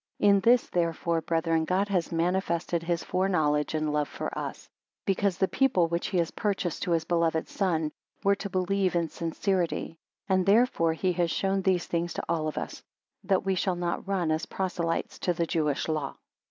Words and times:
20 0.17 0.29
In 0.31 0.39
this, 0.39 0.67
therefore, 0.67 1.21
brethren, 1.21 1.63
God 1.63 1.87
has 1.89 2.11
manifested 2.11 2.81
his 2.81 3.03
foreknowledge 3.03 3.75
and 3.75 3.93
love 3.93 4.07
for 4.09 4.35
us; 4.35 4.67
because 5.05 5.37
the 5.37 5.47
people 5.47 5.87
which 5.89 6.07
he 6.07 6.17
has 6.17 6.31
purchased 6.31 6.81
to 6.81 6.91
his 6.93 7.05
beloved 7.05 7.47
Son 7.47 7.91
were 8.23 8.33
to 8.33 8.49
believe 8.49 8.95
in 8.95 9.09
sincerity; 9.09 9.99
and 10.27 10.43
therefore 10.47 10.93
he 10.93 11.13
has 11.13 11.29
shown 11.29 11.61
these 11.61 11.85
things 11.85 12.15
to 12.15 12.23
all 12.27 12.47
of 12.47 12.57
us, 12.57 12.81
that 13.25 13.45
we 13.45 13.53
should 13.53 13.77
not 13.77 14.07
run 14.07 14.31
as 14.31 14.47
proselytes 14.47 15.19
to 15.19 15.33
the 15.35 15.45
Jewish 15.45 15.87
Law. 15.87 16.15